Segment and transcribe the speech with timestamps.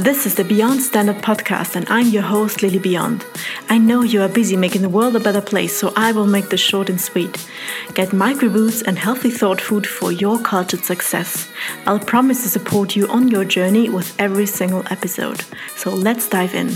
[0.00, 3.22] This is the Beyond Standard podcast, and I'm your host, Lilly Beyond.
[3.68, 6.48] I know you are busy making the world a better place, so I will make
[6.48, 7.46] this short and sweet.
[7.92, 11.50] Get micro boosts and healthy thought food for your cultured success.
[11.84, 15.44] I'll promise to support you on your journey with every single episode.
[15.76, 16.70] So let's dive in.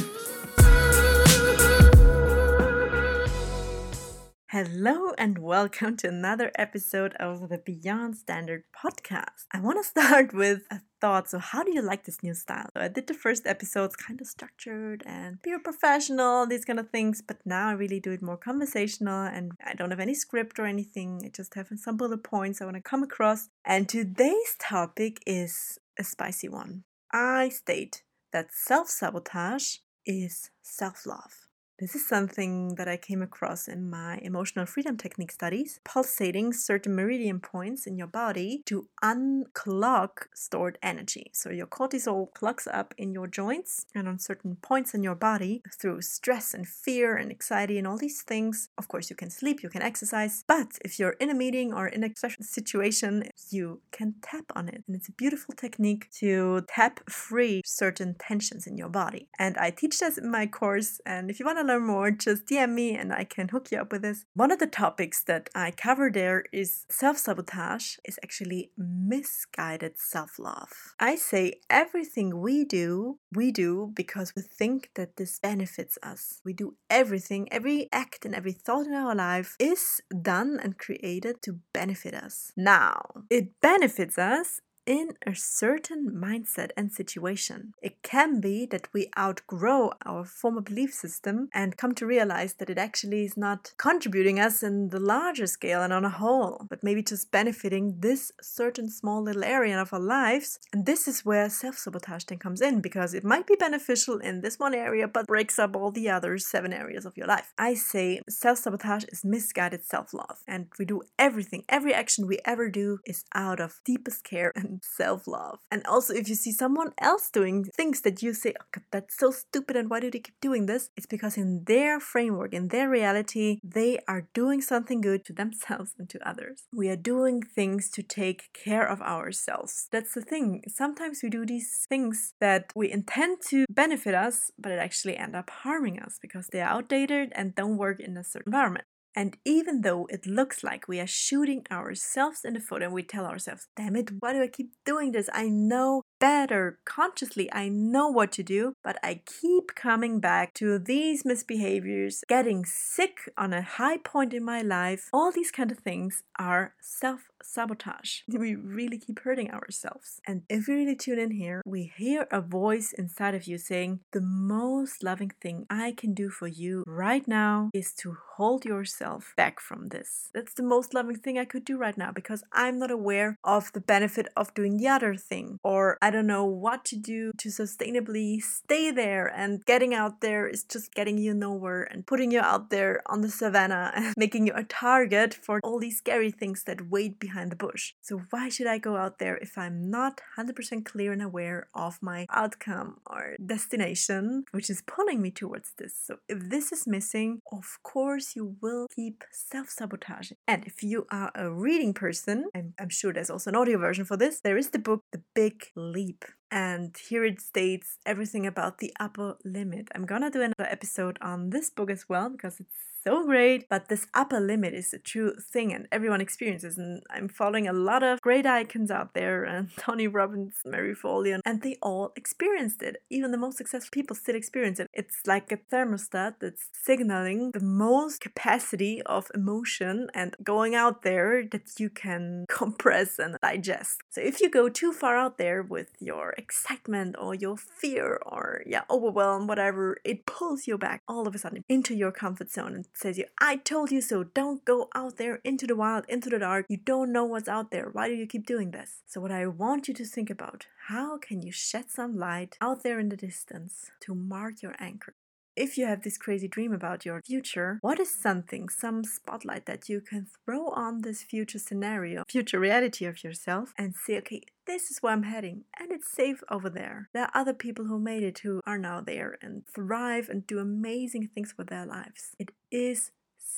[4.56, 9.46] Hello and welcome to another episode of the Beyond Standard podcast.
[9.50, 11.28] I want to start with a thought.
[11.28, 12.70] So, how do you like this new style?
[12.72, 16.88] So I did the first episodes kind of structured and be professional, these kind of
[16.88, 20.58] things, but now I really do it more conversational and I don't have any script
[20.58, 21.20] or anything.
[21.22, 23.50] I just have some bullet points I want to come across.
[23.66, 26.84] And today's topic is a spicy one.
[27.12, 29.76] I state that self sabotage
[30.06, 31.43] is self love.
[31.80, 36.94] This is something that I came across in my emotional freedom technique studies, pulsating certain
[36.94, 41.32] meridian points in your body to unclog stored energy.
[41.32, 45.62] So your cortisol clogs up in your joints and on certain points in your body
[45.76, 48.68] through stress and fear and anxiety and all these things.
[48.78, 51.88] Of course, you can sleep, you can exercise, but if you're in a meeting or
[51.88, 54.82] in a situation, you can tap on it.
[54.86, 59.28] And it's a beautiful technique to tap free certain tensions in your body.
[59.38, 61.00] And I teach this in my course.
[61.06, 63.78] And if you want to learn more, just DM me and I can hook you
[63.78, 64.24] up with this.
[64.34, 70.38] One of the topics that I cover there is self sabotage, is actually misguided self
[70.38, 70.72] love.
[70.98, 76.40] I say everything we do, we do because we think that this benefits us.
[76.44, 80.00] We do everything, every act and every thought in our life is
[80.32, 82.52] done and created to benefit us.
[82.56, 83.83] Now, it benefits
[84.18, 87.74] us in a certain mindset and situation.
[87.82, 92.70] It can be that we outgrow our former belief system and come to realize that
[92.70, 96.82] it actually is not contributing us in the larger scale and on a whole, but
[96.82, 100.58] maybe just benefiting this certain small little area of our lives.
[100.72, 104.40] And this is where self sabotage then comes in because it might be beneficial in
[104.40, 107.52] this one area but breaks up all the other seven areas of your life.
[107.58, 112.38] I say self sabotage is misguided self love, and we do everything, every action we
[112.44, 115.58] ever do is out of deepest care and self love.
[115.70, 119.18] And also, if you see someone else doing things that you say, oh, God, that's
[119.18, 120.90] so stupid, and why do they keep doing this?
[120.96, 125.94] It's because in their framework, in their reality, they are doing something good to themselves
[125.98, 126.64] and to others.
[126.72, 129.88] We are doing things to take care of ourselves.
[129.90, 130.62] That's the thing.
[130.68, 135.34] Sometimes we do these things that we intend to benefit us, but it actually end
[135.36, 138.86] up harming us because they are outdated and don't work in a certain environment.
[139.16, 143.02] And even though it looks like we are shooting ourselves in the foot and we
[143.04, 145.30] tell ourselves, damn it, why do I keep doing this?
[145.32, 147.52] I know better consciously.
[147.52, 153.30] I know what to do, but I keep coming back to these misbehaviors, getting sick
[153.36, 155.10] on a high point in my life.
[155.12, 158.20] All these kind of things are self sabotage.
[158.26, 160.20] We really keep hurting ourselves.
[160.26, 164.00] And if we really tune in here, we hear a voice inside of you saying,
[164.12, 169.34] The most loving thing I can do for you right now is to hold yourself
[169.36, 170.30] back from this.
[170.34, 173.72] That's the most loving thing I could do right now because I'm not aware of
[173.72, 175.58] the benefit of doing the other thing.
[175.62, 179.26] Or I don't know what to do to sustainably stay there.
[179.26, 183.20] And getting out there is just getting you nowhere and putting you out there on
[183.20, 187.52] the savannah and making you a target for all these scary things that wait behind
[187.52, 187.94] the bush.
[188.00, 191.98] So, why should I go out there if I'm not 100% clear and aware of
[192.00, 195.94] my outcome or destination, which is pulling me towards this?
[196.06, 200.38] So, if this is missing, of course, you will keep self sabotaging.
[200.46, 204.16] And if you are a reading person, I'm sure there's also an audio version for
[204.16, 206.24] this, there is the book The Big Leap sleep.
[206.54, 209.88] And here it states everything about the upper limit.
[209.92, 213.88] I'm gonna do another episode on this book as well because it's so great, but
[213.88, 216.78] this upper limit is a true thing and everyone experiences.
[216.78, 220.94] And I'm following a lot of great icons out there, uh, and Tony Robbins, Marie
[220.94, 223.02] Forleo, and they all experienced it.
[223.10, 224.88] Even the most successful people still experience it.
[224.94, 231.44] It's like a thermostat that's signaling the most capacity of emotion and going out there
[231.52, 234.00] that you can compress and digest.
[234.10, 238.62] So if you go too far out there with your excitement or your fear or
[238.66, 242.74] yeah, overwhelm, whatever, it pulls you back all of a sudden into your comfort zone
[242.74, 244.24] and says you, I told you so.
[244.24, 246.66] Don't go out there into the wild, into the dark.
[246.68, 247.88] You don't know what's out there.
[247.92, 248.90] Why do you keep doing this?
[249.06, 252.82] So, what I want you to think about how can you shed some light out
[252.82, 255.14] there in the distance to mark your anchor?
[255.56, 259.88] If you have this crazy dream about your future, what is something, some spotlight that
[259.88, 264.90] you can throw on this future scenario, future reality of yourself, and say, okay, this
[264.90, 267.08] is where I'm heading, and it's safe over there.
[267.12, 270.58] There are other people who made it who are now there and thrive and do
[270.58, 272.34] amazing things with their lives.
[272.38, 273.10] It is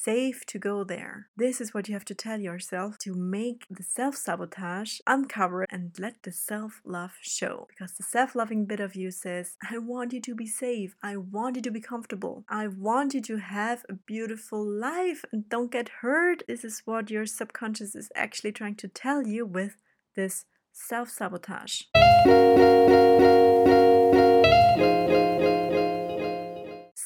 [0.06, 1.29] safe to go there.
[1.37, 5.93] This is what you have to tell yourself to make the self sabotage uncover and
[5.99, 7.67] let the self love show.
[7.69, 10.94] Because the self loving bit of you says, I want you to be safe.
[11.02, 12.44] I want you to be comfortable.
[12.49, 16.43] I want you to have a beautiful life and don't get hurt.
[16.47, 19.76] This is what your subconscious is actually trying to tell you with
[20.14, 20.44] this
[20.76, 21.82] self sabotage.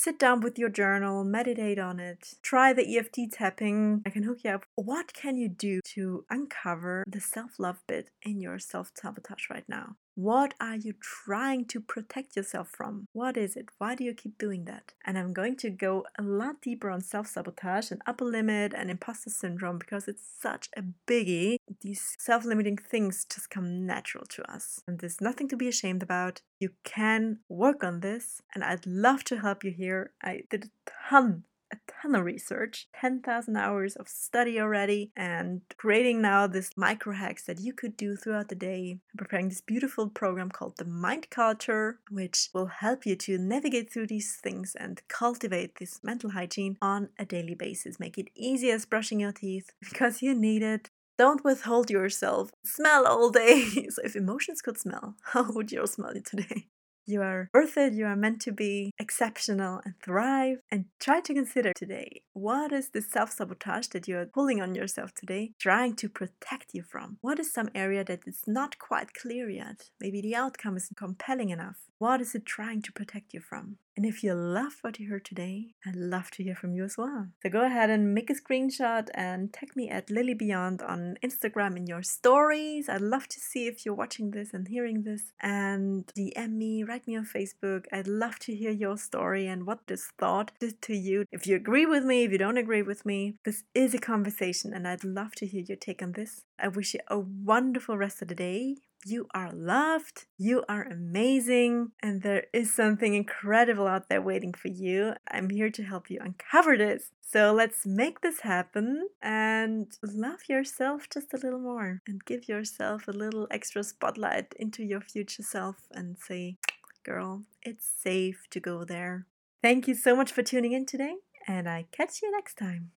[0.00, 4.02] sit down with your journal, meditate on it, try the EFT tapping.
[4.06, 4.64] I can hook you up.
[4.74, 9.68] What can you do to uncover the self love bit in your self sabotage right
[9.68, 9.96] now?
[10.14, 13.06] What are you trying to protect yourself from?
[13.12, 13.68] What is it?
[13.78, 14.92] Why do you keep doing that?
[15.04, 18.90] And I'm going to go a lot deeper on self sabotage and upper limit and
[18.90, 21.56] imposter syndrome because it's such a biggie.
[21.80, 24.80] These self limiting things just come natural to us.
[24.86, 26.42] And there's nothing to be ashamed about.
[26.58, 30.12] You can work on this, and I'd love to help you here.
[30.22, 36.20] I did a ton a ton of research, 10,000 hours of study already, and creating
[36.20, 38.98] now this micro hacks that you could do throughout the day.
[39.12, 43.92] I'm preparing this beautiful program called the Mind Culture, which will help you to navigate
[43.92, 48.00] through these things and cultivate this mental hygiene on a daily basis.
[48.00, 50.90] Make it easy as brushing your teeth because you need it.
[51.18, 52.50] Don't withhold yourself.
[52.64, 53.64] Smell all day.
[53.90, 56.68] so, if emotions could smell, how would yours smell today?
[57.06, 60.58] You are worth it, you are meant to be exceptional and thrive.
[60.70, 65.14] And try to consider today what is the self sabotage that you're pulling on yourself
[65.14, 67.18] today, trying to protect you from?
[67.20, 69.90] What is some area that is not quite clear yet?
[70.00, 71.78] Maybe the outcome isn't compelling enough.
[71.98, 73.76] What is it trying to protect you from?
[73.96, 76.96] And if you love what you heard today, I'd love to hear from you as
[76.96, 77.28] well.
[77.42, 81.76] So go ahead and make a screenshot and tag me at Lilly Beyond on Instagram
[81.76, 82.88] in your stories.
[82.88, 85.32] I'd love to see if you're watching this and hearing this.
[85.40, 87.84] And DM me, write me on Facebook.
[87.92, 91.24] I'd love to hear your story and what this thought did to you.
[91.30, 94.72] If you agree with me, if you don't agree with me, this is a conversation
[94.72, 96.42] and I'd love to hear your take on this.
[96.58, 98.76] I wish you a wonderful rest of the day.
[99.06, 104.68] You are loved, you are amazing, and there is something incredible out there waiting for
[104.68, 105.14] you.
[105.30, 107.10] I'm here to help you uncover this.
[107.22, 113.08] So let's make this happen and love yourself just a little more and give yourself
[113.08, 116.58] a little extra spotlight into your future self and say,
[117.02, 119.26] girl, it's safe to go there.
[119.62, 121.14] Thank you so much for tuning in today,
[121.46, 122.90] and I catch you next time.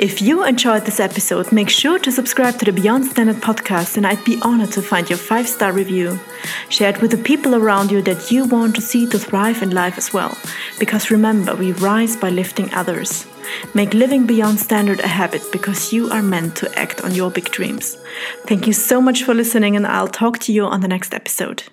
[0.00, 4.06] If you enjoyed this episode, make sure to subscribe to the Beyond Standard podcast, and
[4.06, 6.18] I'd be honored to find your five star review.
[6.70, 9.72] Share it with the people around you that you want to see to thrive in
[9.72, 10.38] life as well.
[10.78, 13.26] Because remember, we rise by lifting others.
[13.74, 17.50] Make living beyond standard a habit because you are meant to act on your big
[17.50, 17.98] dreams.
[18.46, 21.64] Thank you so much for listening, and I'll talk to you on the next episode.